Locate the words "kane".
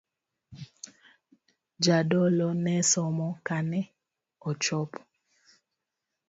3.47-3.79